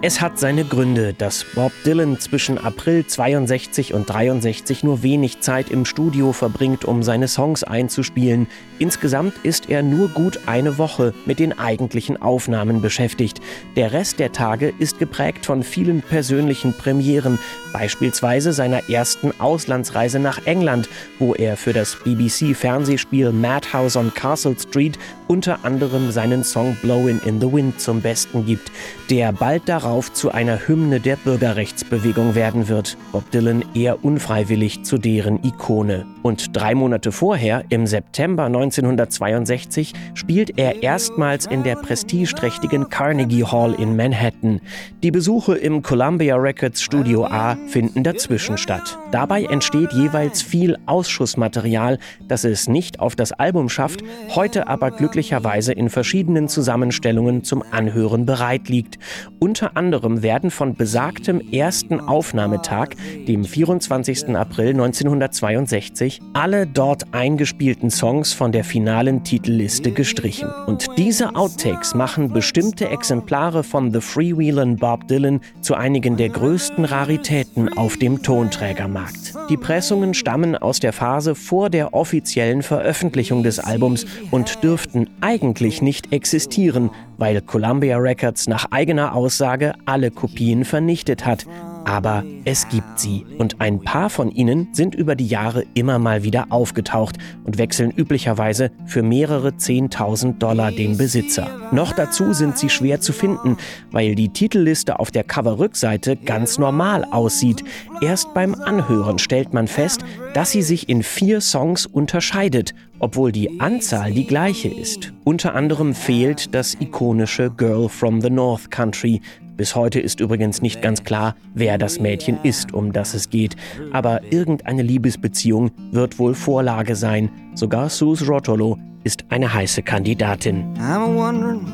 Es 0.00 0.20
hat 0.20 0.38
seine 0.38 0.64
Gründe, 0.64 1.12
dass 1.12 1.44
Bob 1.56 1.72
Dylan 1.84 2.20
zwischen 2.20 2.56
April 2.56 3.04
62 3.04 3.94
und 3.94 4.08
63 4.08 4.84
nur 4.84 5.02
wenig 5.02 5.40
Zeit 5.40 5.72
im 5.72 5.84
Studio 5.84 6.32
verbringt, 6.32 6.84
um 6.84 7.02
seine 7.02 7.26
Songs 7.26 7.64
einzuspielen. 7.64 8.46
Insgesamt 8.78 9.34
ist 9.42 9.68
er 9.68 9.82
nur 9.82 10.08
gut 10.10 10.38
eine 10.46 10.78
Woche 10.78 11.14
mit 11.26 11.40
den 11.40 11.58
eigentlichen 11.58 12.16
Aufnahmen 12.22 12.80
beschäftigt. 12.80 13.40
Der 13.74 13.92
Rest 13.92 14.20
der 14.20 14.30
Tage 14.30 14.72
ist 14.78 15.00
geprägt 15.00 15.44
von 15.44 15.64
vielen 15.64 16.00
persönlichen 16.00 16.74
Premieren, 16.74 17.40
beispielsweise 17.72 18.52
seiner 18.52 18.88
ersten 18.88 19.32
Auslandsreise 19.40 20.20
nach 20.20 20.46
England, 20.46 20.88
wo 21.18 21.34
er 21.34 21.56
für 21.56 21.72
das 21.72 21.96
BBC-Fernsehspiel 21.96 23.32
Madhouse 23.32 23.96
on 23.96 24.14
Castle 24.14 24.54
Street 24.56 24.96
unter 25.26 25.64
anderem 25.64 26.12
seinen 26.12 26.44
Song 26.44 26.76
Blowin' 26.82 27.20
in 27.26 27.40
the 27.40 27.52
Wind 27.52 27.80
zum 27.80 28.00
Besten 28.00 28.46
gibt, 28.46 28.70
der 29.10 29.32
bald 29.32 29.68
darauf 29.68 29.87
zu 30.12 30.30
einer 30.30 30.66
Hymne 30.66 30.98
der 30.98 31.16
Bürgerrechtsbewegung 31.16 32.34
werden 32.34 32.68
wird. 32.68 32.96
Bob 33.12 33.30
Dylan 33.30 33.64
eher 33.74 34.04
unfreiwillig 34.04 34.82
zu 34.84 34.98
deren 34.98 35.44
Ikone. 35.44 36.06
Und 36.22 36.56
drei 36.56 36.74
Monate 36.74 37.12
vorher, 37.12 37.64
im 37.68 37.86
September 37.86 38.44
1962, 38.44 39.92
spielt 40.14 40.58
er 40.58 40.82
erstmals 40.82 41.46
in 41.46 41.62
der 41.62 41.76
prestigeträchtigen 41.76 42.88
Carnegie 42.88 43.44
Hall 43.44 43.74
in 43.74 43.94
Manhattan. 43.94 44.60
Die 45.02 45.10
Besuche 45.10 45.56
im 45.56 45.82
Columbia 45.82 46.36
Records 46.36 46.82
Studio 46.82 47.26
A 47.26 47.56
finden 47.68 48.02
dazwischen 48.02 48.58
statt. 48.58 48.98
Dabei 49.12 49.44
entsteht 49.44 49.92
jeweils 49.92 50.42
viel 50.42 50.76
Ausschussmaterial, 50.86 51.98
das 52.26 52.44
es 52.44 52.68
nicht 52.68 52.98
auf 52.98 53.14
das 53.14 53.32
Album 53.32 53.68
schafft, 53.68 54.02
heute 54.34 54.66
aber 54.66 54.90
glücklich 54.90 55.18
möglicherweise 55.18 55.72
in 55.72 55.90
verschiedenen 55.90 56.48
Zusammenstellungen 56.48 57.42
zum 57.42 57.64
Anhören 57.70 58.24
bereit 58.24 58.68
liegt. 58.68 58.98
Unter 59.40 59.76
anderem 59.78 60.24
werden 60.24 60.50
von 60.50 60.74
besagtem 60.74 61.40
ersten 61.52 62.00
Aufnahmetag, 62.00 62.88
dem 63.28 63.44
24. 63.44 64.34
April 64.34 64.70
1962, 64.70 66.20
alle 66.32 66.66
dort 66.66 67.14
eingespielten 67.14 67.88
Songs 67.88 68.32
von 68.32 68.50
der 68.50 68.64
finalen 68.64 69.22
Titelliste 69.22 69.92
gestrichen. 69.92 70.50
Und 70.66 70.86
diese 70.98 71.36
Outtakes 71.36 71.94
machen 71.94 72.32
bestimmte 72.32 72.88
Exemplare 72.88 73.62
von 73.62 73.92
The 73.92 74.00
Freewheelin' 74.00 74.76
Bob 74.78 75.06
Dylan 75.06 75.40
zu 75.60 75.76
einigen 75.76 76.16
der 76.16 76.30
größten 76.30 76.84
Raritäten 76.84 77.78
auf 77.78 77.96
dem 77.96 78.20
Tonträgermarkt. 78.24 79.34
Die 79.48 79.56
Pressungen 79.56 80.12
stammen 80.12 80.56
aus 80.56 80.80
der 80.80 80.92
Phase 80.92 81.36
vor 81.36 81.70
der 81.70 81.94
offiziellen 81.94 82.62
Veröffentlichung 82.62 83.44
des 83.44 83.60
Albums 83.60 84.06
und 84.32 84.64
dürften 84.64 85.08
eigentlich 85.20 85.82
nicht 85.82 86.12
existieren, 86.12 86.90
weil 87.18 87.42
Columbia 87.42 87.98
Records 87.98 88.48
nach 88.48 88.66
eigener 88.70 89.14
Aussage 89.14 89.74
alle 89.84 90.10
Kopien 90.10 90.64
vernichtet 90.64 91.26
hat. 91.26 91.44
Aber 91.88 92.22
es 92.44 92.68
gibt 92.68 93.00
sie 93.00 93.24
und 93.38 93.62
ein 93.62 93.80
paar 93.80 94.10
von 94.10 94.30
ihnen 94.30 94.68
sind 94.72 94.94
über 94.94 95.16
die 95.16 95.26
Jahre 95.26 95.64
immer 95.72 95.98
mal 95.98 96.22
wieder 96.22 96.48
aufgetaucht 96.50 97.16
und 97.44 97.56
wechseln 97.56 97.90
üblicherweise 97.96 98.70
für 98.84 99.02
mehrere 99.02 99.52
10.000 99.52 100.36
Dollar 100.36 100.70
den 100.70 100.98
Besitzer. 100.98 101.48
Noch 101.72 101.94
dazu 101.94 102.34
sind 102.34 102.58
sie 102.58 102.68
schwer 102.68 103.00
zu 103.00 103.14
finden, 103.14 103.56
weil 103.90 104.14
die 104.14 104.28
Titelliste 104.28 104.98
auf 104.98 105.10
der 105.10 105.24
Coverrückseite 105.24 106.16
ganz 106.16 106.58
normal 106.58 107.04
aussieht. 107.04 107.64
Erst 108.02 108.34
beim 108.34 108.54
Anhören 108.54 109.18
stellt 109.18 109.54
man 109.54 109.66
fest, 109.66 110.04
dass 110.34 110.50
sie 110.50 110.62
sich 110.62 110.90
in 110.90 111.02
vier 111.02 111.40
Songs 111.40 111.86
unterscheidet, 111.86 112.74
obwohl 112.98 113.32
die 113.32 113.62
Anzahl 113.62 114.12
die 114.12 114.26
gleiche 114.26 114.68
ist. 114.68 115.14
Unter 115.24 115.54
anderem 115.54 115.94
fehlt 115.94 116.54
das 116.54 116.74
ikonische 116.74 117.50
Girl 117.50 117.88
from 117.88 118.20
the 118.20 118.28
North 118.28 118.70
Country, 118.70 119.22
bis 119.58 119.74
heute 119.74 119.98
ist 119.98 120.20
übrigens 120.20 120.62
nicht 120.62 120.80
ganz 120.80 121.02
klar, 121.02 121.34
wer 121.52 121.78
das 121.78 121.98
Mädchen 121.98 122.38
ist, 122.44 122.72
um 122.72 122.92
das 122.92 123.12
es 123.12 123.28
geht. 123.28 123.56
Aber 123.92 124.22
irgendeine 124.32 124.82
Liebesbeziehung 124.82 125.72
wird 125.90 126.20
wohl 126.20 126.34
Vorlage 126.34 126.94
sein. 126.94 127.28
Sogar 127.54 127.90
Sus 127.90 128.26
Rotolo 128.26 128.78
ist 129.02 129.24
eine 129.30 129.52
heiße 129.52 129.82
Kandidatin. 129.82 130.64
I'm 130.78 131.16
wondering 131.16 131.66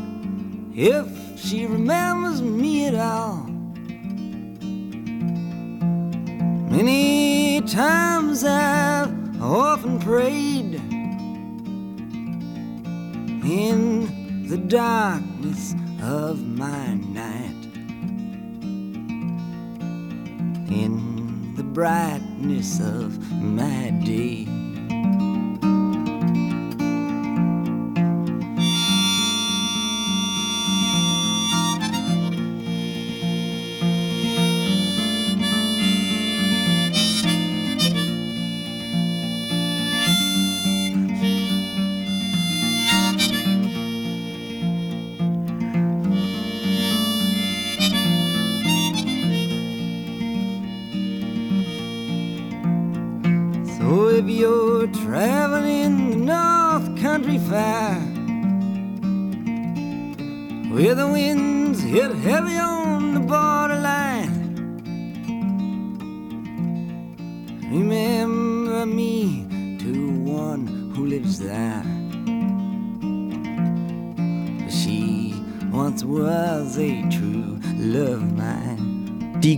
if 0.75 1.05
she 1.37 1.67
remembers 1.67 2.41
me 2.41 2.89
at 2.89 2.95
all. 2.95 3.47
Many 6.71 7.61
times 7.67 8.45
I've 8.45 9.13
often 9.43 9.99
prayed 9.99 10.81
in 13.45 14.49
the 14.49 14.57
darkness 14.57 15.77
of 16.03 16.39
my 16.57 16.95
night. 17.13 17.44
In 20.69 21.55
the 21.57 21.63
brightness 21.63 22.81
of 22.81 23.19
my 23.43 23.91
day. 24.05 24.64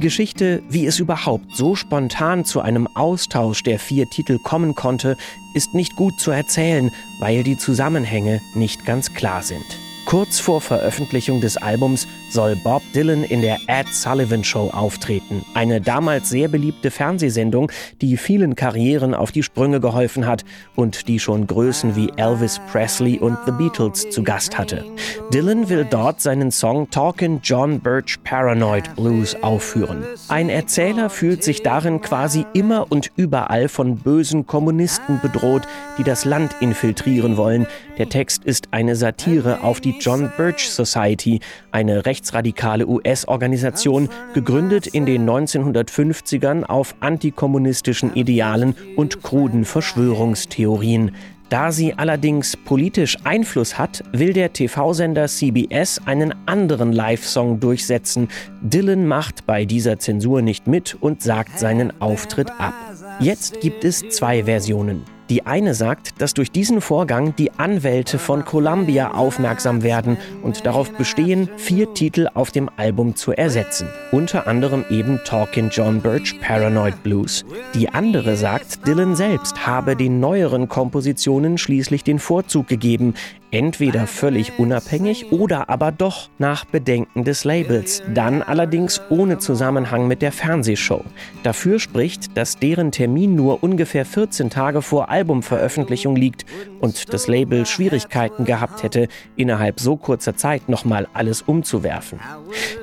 Geschichte, 0.07 0.63
wie 0.69 0.87
es 0.87 1.01
überhaupt 1.01 1.57
so 1.57 1.75
spontan 1.75 2.45
zu 2.45 2.61
einem 2.61 2.87
Austausch 2.95 3.65
der 3.65 3.81
vier 3.81 4.09
Titel 4.09 4.39
kommen 4.39 4.77
konnte, 4.77 5.17
ist 5.53 5.75
nicht 5.75 5.97
gut 5.97 6.21
zu 6.21 6.31
erzählen, 6.31 6.93
weil 7.19 7.43
die 7.43 7.59
Zusammenhänge 7.59 8.41
nicht 8.55 8.87
ganz 8.87 9.15
klar 9.15 9.43
sind. 9.43 9.65
Kurz 10.07 10.39
vor 10.39 10.61
Veröffentlichung 10.61 11.41
des 11.41 11.57
Albums 11.57 12.07
soll 12.31 12.55
Bob 12.55 12.81
Dylan 12.95 13.25
in 13.25 13.43
der 13.43 13.59
Ed 13.67 13.89
Sullivan 13.93 14.45
Show 14.45 14.71
auftreten, 14.71 15.45
eine 15.53 15.81
damals 15.81 16.29
sehr 16.29 16.47
beliebte 16.47 16.93
Fernsehsendung, 16.93 17.73
die 18.01 18.17
vielen 18.17 18.55
Karrieren 18.55 19.15
auf 19.15 19.33
die 19.33 19.43
Sprünge 19.43 19.81
geholfen 19.81 20.25
hat 20.25 20.45
und 20.77 21.09
die 21.09 21.19
schon 21.19 21.49
Größen 21.49 21.97
wie 21.97 22.13
Elvis 22.17 22.61
Presley 22.71 23.19
und 23.19 23.37
The 23.47 23.51
Beatles 23.51 24.09
zu 24.11 24.23
Gast 24.23 24.57
hatte. 24.57 24.85
Dylan 25.33 25.69
will 25.69 25.85
dort 25.85 26.21
seinen 26.21 26.53
Song 26.53 26.89
Talkin' 26.89 27.41
John 27.43 27.81
Birch 27.81 28.23
Paranoid 28.23 28.95
Blues 28.95 29.35
aufführen. 29.43 30.05
Ein 30.29 30.51
Erzähler 30.51 31.11
fühlt 31.11 31.43
sich 31.43 31.65
darin 31.65 32.01
quasi 32.01 32.47
immer 32.53 32.87
und 32.93 33.11
überall 33.17 33.69
von 33.69 33.97
bösen 33.97 34.47
Kommunisten 34.47 35.19
bedroht, 35.21 35.63
die 35.99 36.05
das 36.05 36.25
Land 36.25 36.55
infiltrieren 36.61 37.37
wollen. 37.37 37.67
Der 37.99 38.09
Text 38.11 38.45
ist 38.45 38.69
eine 38.73 38.95
Satire 38.95 39.63
auf 39.63 39.81
die 39.81 39.97
John 39.99 40.31
Birch 40.37 40.69
Society, 40.69 41.41
eine 41.73 42.05
rechtsradikale 42.05 42.87
US-Organisation, 42.87 44.11
gegründet 44.35 44.87
in 44.87 45.07
den 45.07 45.29
1950ern 45.29 46.65
auf 46.65 46.95
antikommunistischen 47.01 48.15
Idealen 48.15 48.75
und 48.97 49.23
kruden 49.23 49.65
Verschwörungstheorien. 49.65 51.13
Da 51.49 51.71
sie 51.71 51.95
allerdings 51.95 52.57
politisch 52.57 53.17
Einfluss 53.25 53.79
hat, 53.79 54.03
will 54.13 54.33
der 54.33 54.53
TV-Sender 54.53 55.29
CBS 55.29 56.01
einen 56.05 56.35
anderen 56.47 56.93
Live-Song 56.93 57.61
durchsetzen. 57.61 58.29
Dylan 58.61 59.07
macht 59.07 59.47
bei 59.47 59.65
dieser 59.65 59.99
Zensur 59.99 60.43
nicht 60.43 60.67
mit 60.67 60.97
und 61.01 61.23
sagt 61.23 61.59
seinen 61.59 61.99
Auftritt 62.01 62.51
ab. 62.59 62.75
Jetzt 63.21 63.61
gibt 63.61 63.85
es 63.85 64.07
zwei 64.09 64.45
Versionen. 64.45 65.16
Die 65.29 65.45
eine 65.45 65.75
sagt, 65.75 66.21
dass 66.21 66.35
durch 66.35 66.53
diesen 66.53 66.81
Vorgang 66.81 67.35
die 67.37 67.51
Anwälte 67.53 68.19
von 68.19 68.45
Columbia 68.45 69.13
aufmerksam 69.13 69.83
werden 69.83 70.17
und 70.43 70.67
darauf 70.67 70.93
bestehen, 70.93 71.49
vier 71.57 71.93
Titel 71.95 72.29
auf 72.35 72.53
dem 72.53 72.71
Album 72.77 73.17
zu 73.17 73.33
ersetzen. 73.33 73.89
Unter 74.13 74.47
anderem 74.47 74.85
eben 74.89 75.19
Talkin' 75.25 75.71
John 75.71 76.01
Birch 76.01 76.41
Paranoid 76.41 77.03
Blues. 77.03 77.45
Die 77.75 77.89
andere 77.89 78.37
sagt, 78.37 78.87
Dylan 78.87 79.17
selbst 79.17 79.67
habe 79.67 79.97
den 79.97 80.21
neueren 80.21 80.69
Kompositionen 80.69 81.59
schließlich 81.59 82.05
den 82.05 82.21
Vorzug 82.21 82.69
gegeben 82.69 83.15
entweder 83.51 84.07
völlig 84.07 84.59
unabhängig 84.59 85.33
oder 85.33 85.71
aber 85.71 85.93
doch 85.93 86.29
nach 86.39 86.65
Bedenken 86.65 87.25
des 87.25 87.45
Labels, 87.45 88.03
dann 88.13 88.43
allerdings 88.43 89.01
ohne 89.09 89.39
Zusammenhang 89.39 90.07
mit 90.07 90.21
der 90.21 90.33
Fernsehshow. 90.33 91.03
Dafür 91.43 91.79
spricht, 91.79 92.37
dass 92.37 92.59
deren 92.59 92.93
Termin 92.93 93.35
nur 93.35 93.63
ungefähr 93.63 94.05
14 94.05 94.51
Tage 94.51 94.83
vor 94.83 95.09
Albumveröffentlichung 95.17 96.15
liegt 96.15 96.45
und 96.81 97.15
das 97.15 97.27
Label 97.27 97.65
Schwierigkeiten 97.65 98.45
gehabt 98.45 98.83
hätte, 98.83 99.09
innerhalb 99.35 99.81
so 99.81 99.97
kurzer 99.97 100.37
Zeit 100.37 100.69
nochmal 100.69 101.09
alles 101.15 101.41
umzuwerfen. 101.41 102.21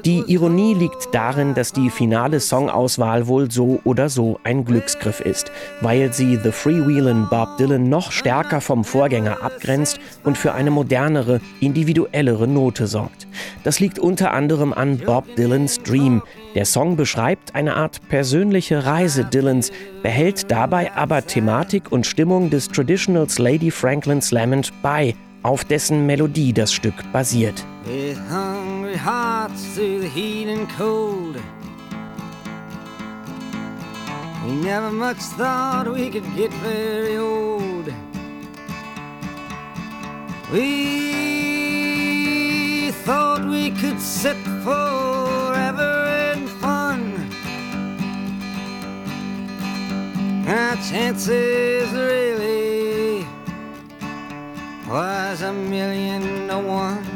Die 0.04 0.24
Ironie 0.28 0.74
liegt 0.74 1.14
darin, 1.14 1.54
dass 1.54 1.74
die 1.74 1.92
finale 1.92 2.40
Songauswahl 2.40 3.28
wohl 3.28 3.52
so 3.52 3.80
oder 3.84 4.10
so 4.10 4.40
ein 4.44 4.66
Glücksgriff 4.66 5.20
ist, 5.20 5.52
weil 5.82 6.12
sie 6.12 6.40
The 6.42 6.52
Freewheelin' 6.52 7.28
Bob 7.30 7.58
Dylan 7.58 7.88
noch 7.88 8.12
stärker 8.12 8.62
vom 8.62 8.84
Vorgänger 8.84 9.44
abgrenzt 9.44 10.00
und 10.24 10.38
für 10.38 10.54
eine 10.54 10.72
modernere, 10.72 11.40
individuellere 11.60 12.48
Note 12.48 12.88
sorgt. 12.88 13.28
Das 13.64 13.80
liegt 13.80 14.00
unter 14.00 14.32
anderem 14.32 14.74
an 14.74 14.98
Bob 14.98 15.36
Dylans 15.36 15.82
Dream. 15.84 16.24
Der 16.56 16.66
Song 16.66 16.96
beschreibt 16.98 17.56
eine 17.56 17.76
Art 17.76 18.08
persönliche 18.10 18.86
Reise 18.86 19.26
Dylans, 19.26 19.72
behält 20.04 20.52
dabei 20.52 20.92
aber 20.94 21.26
Thematik 21.26 21.92
und 21.92 22.06
Stimmung 22.24 22.50
des 22.50 22.70
Traditionals 22.70 23.38
Lady 23.38 23.70
Franklin's 23.70 24.32
Lament 24.32 24.72
bei, 24.82 25.14
auf 25.42 25.66
dessen 25.66 26.06
Melodie 26.06 26.54
das 26.54 26.72
Stück 26.72 26.94
basiert. 27.12 27.66
We 27.86 28.16
never 34.62 34.90
much 34.90 35.18
thought 35.38 35.88
we 35.94 36.10
could 36.10 36.24
get 36.38 36.54
very 36.64 37.18
old. 37.18 37.92
We 40.54 40.64
thought 43.06 43.46
we 43.50 43.70
could 43.72 44.00
sit 44.00 44.38
forever 44.64 46.33
Our 50.46 50.76
chances 50.76 51.90
really 51.94 53.26
was 54.90 55.42
a 55.42 55.54
million 55.54 56.50
to 56.50 56.60
one. 56.60 57.13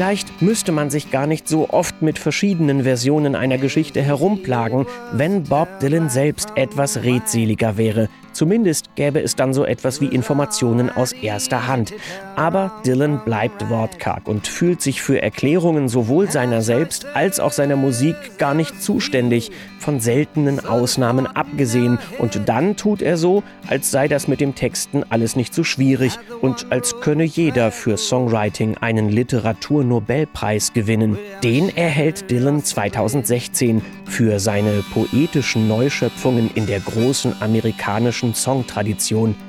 Vielleicht 0.00 0.40
müsste 0.40 0.72
man 0.72 0.88
sich 0.88 1.10
gar 1.10 1.26
nicht 1.26 1.46
so 1.46 1.68
oft 1.68 2.00
mit 2.00 2.18
verschiedenen 2.18 2.84
Versionen 2.84 3.34
einer 3.34 3.58
Geschichte 3.58 4.00
herumplagen, 4.00 4.86
wenn 5.12 5.42
Bob 5.42 5.68
Dylan 5.80 6.08
selbst 6.08 6.52
etwas 6.54 7.02
redseliger 7.02 7.76
wäre. 7.76 8.08
Zumindest 8.32 8.79
gäbe 8.94 9.20
es 9.20 9.36
dann 9.36 9.52
so 9.52 9.64
etwas 9.64 10.00
wie 10.00 10.06
Informationen 10.06 10.90
aus 10.90 11.12
erster 11.12 11.66
Hand. 11.66 11.92
Aber 12.36 12.72
Dylan 12.84 13.20
bleibt 13.24 13.68
wortkarg 13.70 14.28
und 14.28 14.46
fühlt 14.46 14.82
sich 14.82 15.02
für 15.02 15.20
Erklärungen 15.22 15.88
sowohl 15.88 16.30
seiner 16.30 16.62
selbst 16.62 17.06
als 17.14 17.40
auch 17.40 17.52
seiner 17.52 17.76
Musik 17.76 18.16
gar 18.38 18.54
nicht 18.54 18.82
zuständig, 18.82 19.50
von 19.80 19.98
seltenen 19.98 20.60
Ausnahmen 20.60 21.26
abgesehen. 21.26 21.98
Und 22.18 22.48
dann 22.48 22.76
tut 22.76 23.02
er 23.02 23.16
so, 23.16 23.42
als 23.66 23.90
sei 23.90 24.08
das 24.08 24.28
mit 24.28 24.40
dem 24.40 24.54
Texten 24.54 25.04
alles 25.08 25.36
nicht 25.36 25.54
so 25.54 25.64
schwierig 25.64 26.18
und 26.40 26.70
als 26.70 27.00
könne 27.00 27.24
jeder 27.24 27.72
für 27.72 27.96
Songwriting 27.96 28.76
einen 28.78 29.08
Literaturnobelpreis 29.08 30.72
gewinnen. 30.72 31.18
Den 31.42 31.74
erhält 31.74 32.30
Dylan 32.30 32.62
2016 32.62 33.82
für 34.04 34.38
seine 34.38 34.84
poetischen 34.92 35.68
Neuschöpfungen 35.68 36.50
in 36.54 36.66
der 36.66 36.80
großen 36.80 37.40
amerikanischen 37.40 38.34
Songtradition, 38.34 38.79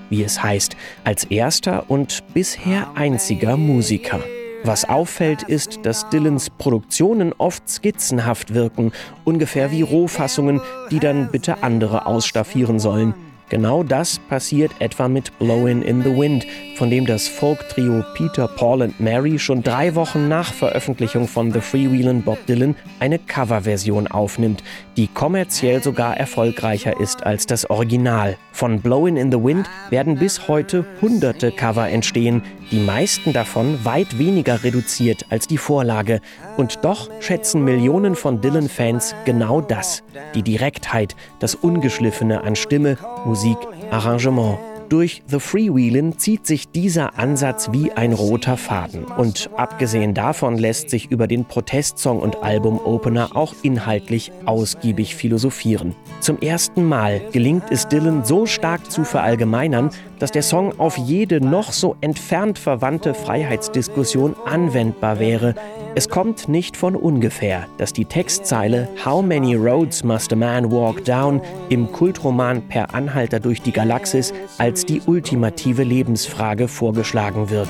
wie 0.10 0.24
es 0.24 0.42
heißt, 0.42 0.76
als 1.04 1.24
erster 1.26 1.90
und 1.90 2.24
bisher 2.34 2.92
einziger 2.96 3.58
Musiker. 3.58 4.20
Was 4.64 4.86
auffällt, 4.86 5.42
ist, 5.44 5.80
dass 5.84 6.08
Dylans 6.10 6.52
Produktionen 6.52 7.34
oft 7.38 7.68
skizzenhaft 7.68 8.54
wirken, 8.54 8.92
ungefähr 9.24 9.72
wie 9.72 9.82
Rohfassungen, 9.82 10.62
die 10.92 11.00
dann 11.00 11.32
bitte 11.32 11.64
andere 11.64 12.06
ausstaffieren 12.06 12.80
sollen. 12.80 13.16
Genau 13.52 13.84
das 13.84 14.18
passiert 14.18 14.72
etwa 14.80 15.10
mit 15.10 15.38
Blowin' 15.38 15.82
in 15.82 16.02
the 16.04 16.10
Wind, 16.10 16.48
von 16.78 16.90
dem 16.90 17.06
das 17.06 17.28
Folk-Trio 17.28 18.02
Peter, 18.14 18.48
Paul 18.48 18.82
and 18.82 18.98
Mary 18.98 19.38
schon 19.38 19.62
drei 19.62 19.94
Wochen 19.94 20.30
nach 20.30 20.54
Veröffentlichung 20.54 21.28
von 21.28 21.52
The 21.52 21.60
Freewheelin' 21.60 22.22
Bob 22.22 22.46
Dylan 22.46 22.78
eine 23.02 23.20
Coverversion 23.20 24.08
aufnimmt, 24.08 24.64
die 24.96 25.08
kommerziell 25.08 25.84
sogar 25.84 26.16
erfolgreicher 26.16 26.98
ist 27.02 27.26
als 27.26 27.46
das 27.46 27.70
Original. 27.70 28.38
Von 28.54 28.80
Blowin' 28.80 29.18
in 29.18 29.34
the 29.34 29.44
Wind 29.44 29.70
werden 29.90 30.16
bis 30.16 30.48
heute 30.48 30.86
hunderte 31.02 31.52
Cover 31.52 31.90
entstehen, 31.90 32.44
die 32.72 32.80
meisten 32.80 33.34
davon 33.34 33.84
weit 33.84 34.18
weniger 34.18 34.64
reduziert 34.64 35.26
als 35.30 35.48
die 35.48 35.58
Vorlage. 35.58 36.22
Und 36.58 36.80
doch 36.84 37.10
schätzen 37.20 37.64
Millionen 37.64 38.16
von 38.16 38.42
Dylan-Fans 38.42 39.16
genau 39.26 39.62
das, 39.62 40.04
die 40.36 40.44
Direktheit, 40.44 41.16
das 41.40 41.56
Ungeschliffene 41.56 42.44
an 42.44 42.56
Stimme, 42.56 42.98
Musik, 43.26 43.58
Arrangement. 43.90 44.58
Durch 44.92 45.24
The 45.26 45.40
Freewheelin 45.40 46.18
zieht 46.18 46.46
sich 46.46 46.68
dieser 46.68 47.18
Ansatz 47.18 47.70
wie 47.72 47.94
ein 47.94 48.12
roter 48.12 48.58
Faden. 48.58 49.06
Und 49.06 49.50
abgesehen 49.56 50.14
davon 50.14 50.58
lässt 50.58 50.90
sich 50.90 51.10
über 51.10 51.28
den 51.28 51.46
Protestsong 51.46 52.20
und 52.20 52.44
Albumopener 52.44 53.30
auch 53.34 53.56
inhaltlich 53.64 54.34
ausgiebig 54.46 55.16
philosophieren. 55.16 55.96
Zum 56.20 56.40
ersten 56.40 56.84
Mal 56.84 57.22
gelingt 57.32 57.72
es 57.72 57.88
Dylan 57.88 58.26
so 58.26 58.46
stark 58.46 58.92
zu 58.92 59.06
verallgemeinern, 59.06 59.92
dass 60.22 60.32
der 60.32 60.44
Song 60.44 60.80
auf 60.80 60.98
jede 60.98 61.42
noch 61.42 61.72
so 61.72 61.96
entfernt 62.00 62.60
verwandte 62.60 63.16
Freiheitsdiskussion 63.16 64.36
anwendbar 64.46 65.20
wäre, 65.20 65.56
es 65.96 66.10
kommt 66.10 66.48
nicht 66.48 66.78
von 66.78 66.96
ungefähr, 66.96 67.66
dass 67.78 67.92
die 67.92 68.06
Textzeile 68.06 68.88
How 69.04 69.26
many 69.26 69.56
roads 69.56 70.04
must 70.04 70.32
a 70.32 70.36
man 70.36 70.72
walk 70.72 71.04
down 71.06 71.42
im 71.70 71.92
Kultroman 71.92 72.62
Per 72.68 72.94
Anhalter 72.94 73.40
durch 73.40 73.64
die 73.64 73.72
Galaxis 73.72 74.32
als 74.60 74.86
die 74.86 75.02
ultimative 75.02 75.84
Lebensfrage 75.84 76.68
vorgeschlagen 76.68 77.50
wird. 77.50 77.70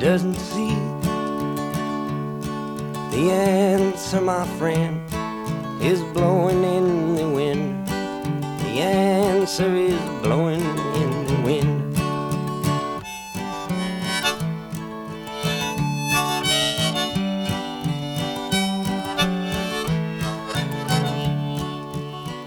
doesn't 0.00 0.36
see? 0.36 0.74
The 3.10 3.30
answer, 3.30 4.20
my 4.22 4.46
friend 4.56 4.98
is 5.82 6.00
blowing 6.14 6.64
in 6.64 7.16
the 7.16 7.28
wind. 7.28 7.86
The 7.86 8.80
answer 8.80 9.70
is 9.76 10.00
blowing 10.22 10.62
in 11.02 11.09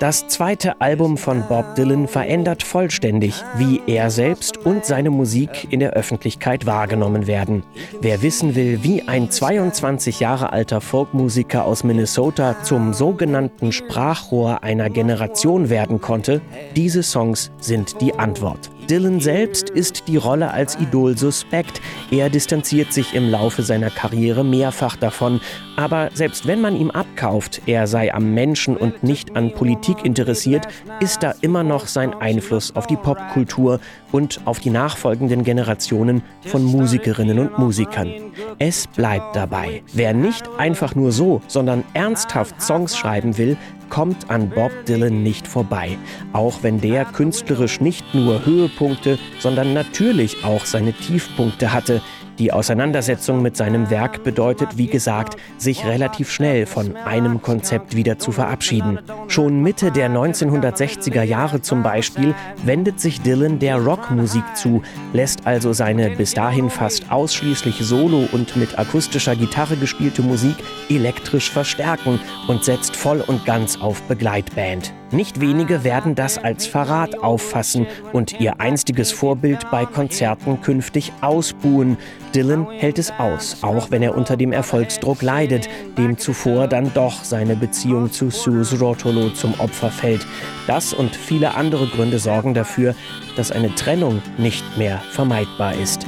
Das 0.03 0.27
zweite 0.27 0.81
Album 0.81 1.15
von 1.17 1.47
Bob 1.47 1.75
Dylan 1.75 2.09
verändert 2.09 2.61
vollständig, 2.61 3.41
wie 3.55 3.81
er 3.87 4.11
selbst 4.11 4.57
und 4.57 4.83
seine 4.83 5.09
Musik 5.09 5.69
in 5.69 5.79
der 5.79 5.91
Öffentlichkeit 5.91 6.65
wahrgenommen 6.65 7.25
werden. 7.25 7.63
Wer 8.01 8.21
wissen 8.21 8.53
will, 8.53 8.83
wie 8.83 9.07
ein 9.07 9.31
22 9.31 10.19
Jahre 10.19 10.51
alter 10.51 10.81
Folkmusiker 10.81 11.63
aus 11.63 11.85
Minnesota 11.85 12.61
zum 12.63 12.91
sogenannten 12.91 13.71
Sprachrohr 13.71 14.61
einer 14.61 14.89
Generation 14.89 15.69
werden 15.69 16.01
konnte, 16.01 16.41
diese 16.75 17.01
Songs 17.01 17.49
sind 17.61 18.01
die 18.01 18.13
Antwort. 18.13 18.72
Dylan 18.89 19.19
selbst 19.19 19.69
ist 19.69 20.07
die 20.07 20.17
Rolle 20.17 20.51
als 20.51 20.75
Idol 20.79 21.17
suspekt. 21.17 21.81
Er 22.11 22.29
distanziert 22.29 22.93
sich 22.93 23.13
im 23.13 23.29
Laufe 23.29 23.63
seiner 23.63 23.89
Karriere 23.89 24.43
mehrfach 24.43 24.95
davon. 24.95 25.39
Aber 25.75 26.09
selbst 26.13 26.45
wenn 26.45 26.61
man 26.61 26.75
ihm 26.75 26.91
abkauft, 26.91 27.61
er 27.65 27.87
sei 27.87 28.13
am 28.13 28.33
Menschen 28.33 28.77
und 28.77 29.03
nicht 29.03 29.35
an 29.35 29.53
Politik 29.53 30.05
interessiert, 30.05 30.67
ist 30.99 31.23
da 31.23 31.33
immer 31.41 31.63
noch 31.63 31.87
sein 31.87 32.13
Einfluss 32.13 32.75
auf 32.75 32.85
die 32.85 32.95
Popkultur 32.95 33.79
und 34.11 34.41
auf 34.45 34.59
die 34.59 34.69
nachfolgenden 34.69 35.43
Generationen 35.43 36.21
von 36.45 36.63
Musikerinnen 36.63 37.39
und 37.39 37.57
Musikern. 37.57 38.11
Es 38.59 38.87
bleibt 38.87 39.35
dabei. 39.35 39.81
Wer 39.93 40.13
nicht 40.13 40.47
einfach 40.57 40.93
nur 40.93 41.11
so, 41.11 41.41
sondern 41.47 41.83
ernsthaft 41.93 42.61
Songs 42.61 42.95
schreiben 42.95 43.37
will, 43.37 43.57
kommt 43.93 44.31
an 44.31 44.49
Bob 44.49 44.71
Dylan 44.87 45.21
nicht 45.21 45.47
vorbei, 45.47 45.99
auch 46.33 46.63
wenn 46.63 46.81
der 46.81 47.05
künstlerisch 47.05 47.79
nicht 47.79 48.15
nur 48.15 48.43
Höhepunkte, 48.43 49.19
sondern 49.37 49.73
natürlich 49.73 50.43
auch 50.43 50.65
seine 50.65 50.93
Tiefpunkte 50.93 51.71
hatte, 51.71 52.01
die 52.39 52.51
Auseinandersetzung 52.51 53.41
mit 53.41 53.55
seinem 53.55 53.89
Werk 53.89 54.23
bedeutet, 54.23 54.77
wie 54.77 54.87
gesagt, 54.87 55.37
sich 55.57 55.85
relativ 55.85 56.31
schnell 56.31 56.65
von 56.65 56.95
einem 56.95 57.41
Konzept 57.41 57.95
wieder 57.95 58.17
zu 58.17 58.31
verabschieden. 58.31 58.99
Schon 59.27 59.61
Mitte 59.61 59.91
der 59.91 60.09
1960er 60.09 61.23
Jahre 61.23 61.61
zum 61.61 61.83
Beispiel 61.83 62.33
wendet 62.63 62.99
sich 62.99 63.21
Dylan 63.21 63.59
der 63.59 63.77
Rockmusik 63.77 64.43
zu, 64.55 64.81
lässt 65.13 65.45
also 65.45 65.73
seine 65.73 66.09
bis 66.11 66.33
dahin 66.33 66.69
fast 66.69 67.11
ausschließlich 67.11 67.77
solo 67.79 68.27
und 68.31 68.55
mit 68.55 68.79
akustischer 68.79 69.35
Gitarre 69.35 69.77
gespielte 69.77 70.21
Musik 70.21 70.55
elektrisch 70.89 71.51
verstärken 71.51 72.19
und 72.47 72.63
setzt 72.63 72.95
voll 72.95 73.21
und 73.21 73.45
ganz 73.45 73.79
auf 73.79 74.01
Begleitband. 74.03 74.93
Nicht 75.13 75.39
wenige 75.39 75.83
werden 75.83 76.15
das 76.15 76.39
als 76.39 76.65
Verrat 76.65 77.19
auffassen 77.19 77.85
und 78.13 78.39
ihr 78.39 78.59
einstiges 78.59 79.11
Vorbild 79.11 79.69
bei 79.69 79.85
Konzerten 79.85 80.59
künftig 80.61 81.13
ausbuhen. 81.21 81.97
Dylan 82.33 82.67
hält 82.71 82.99
es 82.99 83.11
aus, 83.19 83.57
auch 83.61 83.91
wenn 83.91 84.01
er 84.01 84.15
unter 84.15 84.35
dem 84.37 84.51
Erfolgsdruck 84.51 85.21
leidet, 85.21 85.69
dem 85.97 86.17
zuvor 86.17 86.67
dann 86.67 86.91
doch 86.93 87.23
seine 87.23 87.55
Beziehung 87.55 88.11
zu 88.11 88.29
Sus 88.29 88.79
Rotolo 88.79 89.29
zum 89.29 89.53
Opfer 89.59 89.91
fällt. 89.91 90.25
Das 90.67 90.93
und 90.93 91.15
viele 91.15 91.55
andere 91.55 91.87
Gründe 91.87 92.19
sorgen 92.19 92.53
dafür, 92.53 92.95
dass 93.35 93.51
eine 93.51 93.73
Trennung 93.75 94.21
nicht 94.37 94.63
mehr 94.77 95.01
vermeidbar 95.11 95.73
ist. 95.75 96.05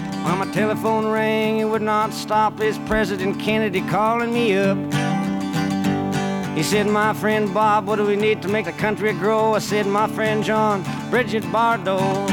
He 6.56 6.64
said, 6.64 6.88
My 6.88 7.14
friend 7.14 7.54
Bob, 7.54 7.86
what 7.86 7.98
do 7.98 8.06
we 8.06 8.16
need 8.16 8.42
to 8.42 8.48
make 8.48 8.64
the 8.64 8.72
country 8.72 9.12
grow? 9.12 9.56
I 9.56 9.60
said, 9.60 9.86
My 9.86 10.08
friend 10.08 10.42
John, 10.42 10.86
Bridget 11.12 11.44
Bardot, 11.52 12.30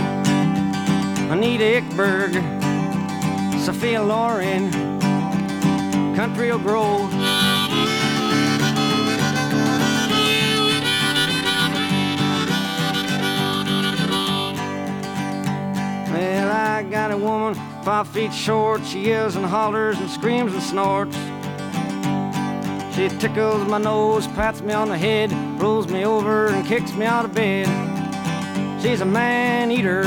Anita 1.29 1.79
Ickberg, 1.79 2.62
Sophia 3.65 4.03
Loren, 4.03 4.73
country 6.17 6.51
will 6.51 6.59
grow. 6.59 7.09
Well, 16.11 16.51
I 16.51 16.85
got 16.91 17.13
a 17.13 17.17
woman 17.17 17.55
five 17.85 18.09
feet 18.09 18.35
short. 18.35 18.85
She 18.85 19.07
yells 19.07 19.37
and 19.37 19.47
hollers 19.47 19.97
and 20.01 20.11
screams 20.11 20.53
and 20.55 20.63
snorts. 20.63 21.17
She 22.97 23.09
tickles 23.21 23.65
my 23.69 23.79
nose, 23.79 24.27
pats 24.27 24.61
me 24.61 24.73
on 24.73 24.89
the 24.89 24.99
head, 24.99 25.33
rolls 25.63 25.87
me 25.87 26.05
over, 26.05 26.49
and 26.49 26.67
kicks 26.67 26.93
me 26.95 27.07
out 27.07 27.25
of 27.25 27.33
bed. 27.33 27.69
She's 28.83 29.03
a 29.03 29.07
man 29.07 29.71
eater, 29.71 30.03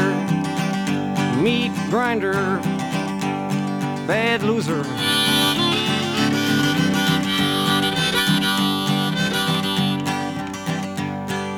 meat 1.41 1.71
grinder, 1.89 2.61
bad 4.07 4.43
loser. 4.43 4.83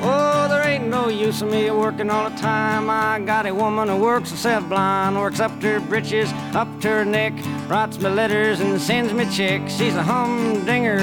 Oh, 0.04 0.48
there 0.50 0.64
ain't 0.64 0.88
no 0.88 1.10
use 1.10 1.42
of 1.42 1.52
me 1.52 1.70
working 1.72 2.10
all 2.10 2.30
the 2.30 2.38
time. 2.38 2.90
I 2.90 3.20
got 3.20 3.46
a 3.46 3.54
woman 3.54 3.90
who 3.90 3.98
works 3.98 4.32
herself 4.32 4.68
blind, 4.70 5.16
works 5.18 5.40
up 5.40 5.60
to 5.62 5.74
her 5.74 5.80
britches, 5.80 6.32
up 6.54 6.68
to 6.82 6.90
her 6.90 7.06
neck, 7.06 7.34
writes 7.68 7.98
me 7.98 8.10
letters 8.10 8.60
and 8.60 8.80
sends 8.80 9.12
me 9.14 9.26
checks. 9.30 9.74
She's 9.76 9.96
a 9.96 10.04
humdinger, 10.04 11.00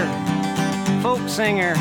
folk 1.03 1.29
singer. 1.29 1.75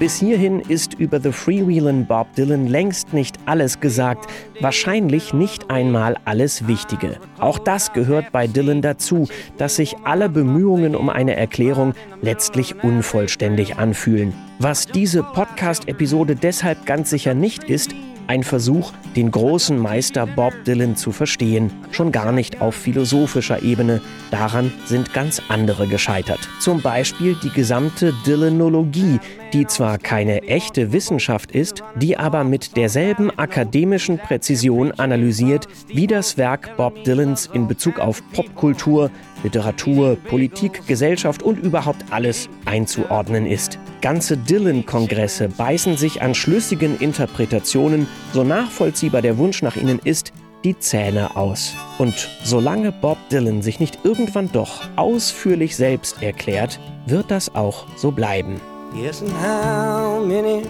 Bis 0.00 0.18
hierhin 0.18 0.58
ist 0.58 0.94
über 0.94 1.20
The 1.20 1.30
Freewheelin' 1.30 2.04
Bob 2.04 2.34
Dylan 2.34 2.66
längst 2.66 3.12
nicht 3.12 3.38
alles 3.46 3.78
gesagt, 3.78 4.28
wahrscheinlich 4.60 5.32
nicht 5.32 5.70
einmal 5.70 6.16
alles 6.24 6.66
Wichtige. 6.66 7.18
Auch 7.38 7.60
das 7.60 7.92
gehört 7.92 8.32
bei 8.32 8.48
Dylan 8.48 8.82
dazu, 8.82 9.28
dass 9.56 9.76
sich 9.76 9.96
alle 10.02 10.28
Bemühungen 10.28 10.96
um 10.96 11.08
eine 11.08 11.36
Erklärung 11.36 11.94
letztlich 12.22 12.82
unvollständig 12.82 13.76
anfühlen. 13.76 14.34
Was 14.58 14.86
diese 14.86 15.22
Podcast-Episode 15.22 16.34
deshalb 16.34 16.86
ganz 16.86 17.10
sicher 17.10 17.34
nicht 17.34 17.62
ist, 17.62 17.94
ein 18.26 18.42
Versuch, 18.42 18.92
den 19.16 19.30
großen 19.30 19.78
Meister 19.78 20.26
Bob 20.26 20.52
Dylan 20.66 20.96
zu 20.96 21.12
verstehen, 21.12 21.70
schon 21.90 22.12
gar 22.12 22.32
nicht 22.32 22.60
auf 22.60 22.74
philosophischer 22.74 23.62
Ebene. 23.62 24.00
Daran 24.30 24.72
sind 24.86 25.12
ganz 25.14 25.42
andere 25.48 25.86
gescheitert. 25.86 26.40
Zum 26.60 26.82
Beispiel 26.82 27.36
die 27.42 27.50
gesamte 27.50 28.12
Dylanologie, 28.26 29.20
die 29.52 29.66
zwar 29.66 29.98
keine 29.98 30.42
echte 30.42 30.92
Wissenschaft 30.92 31.52
ist, 31.52 31.82
die 31.96 32.16
aber 32.16 32.44
mit 32.44 32.76
derselben 32.76 33.30
akademischen 33.38 34.18
Präzision 34.18 34.92
analysiert, 34.92 35.68
wie 35.88 36.06
das 36.06 36.36
Werk 36.36 36.76
Bob 36.76 37.04
Dylans 37.04 37.48
in 37.52 37.68
Bezug 37.68 37.98
auf 37.98 38.22
Popkultur, 38.32 39.10
Literatur, 39.44 40.16
Politik, 40.16 40.86
Gesellschaft 40.88 41.42
und 41.42 41.58
überhaupt 41.58 42.04
alles 42.10 42.48
einzuordnen 42.64 43.46
ist. 43.46 43.78
Ganze 44.00 44.36
Dylan-Kongresse 44.36 45.48
beißen 45.48 45.96
sich 45.96 46.22
an 46.22 46.34
schlüssigen 46.34 46.98
Interpretationen, 46.98 48.08
so 48.32 48.42
nachvollziehbar 48.42 49.22
der 49.22 49.38
Wunsch 49.38 49.62
nach 49.62 49.76
ihnen 49.76 50.00
ist, 50.02 50.32
die 50.64 50.78
Zähne 50.78 51.36
aus. 51.36 51.74
Und 51.98 52.28
solange 52.42 52.90
Bob 52.90 53.18
Dylan 53.30 53.62
sich 53.62 53.80
nicht 53.80 54.00
irgendwann 54.02 54.50
doch 54.50 54.82
ausführlich 54.96 55.76
selbst 55.76 56.22
erklärt, 56.22 56.80
wird 57.06 57.30
das 57.30 57.54
auch 57.54 57.86
so 57.96 58.10
bleiben. 58.10 58.60
Yes, 58.94 59.22
and 59.22 59.32
how 59.32 60.24
many 60.24 60.62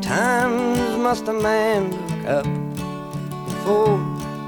times 0.00 0.78
must 1.02 1.28
a 1.28 1.32
man 1.32 1.90
look 1.90 2.28
up 2.28 2.46
before 3.46 3.98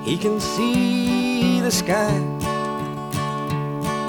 he 0.05 0.17
can 0.17 0.39
see 0.39 1.61
the 1.63 1.71
sky? 1.71 2.36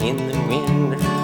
in 0.00 0.16
the 0.28 0.38
wind. 0.48 1.15